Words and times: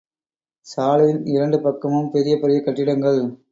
சாலையின் 0.67 1.21
இரண்டு 1.25 1.59
பக்கமும் 1.61 2.09
பெரிய 2.11 2.35
பெரிய 2.39 2.59
கட்டிடங்கள். 2.61 3.21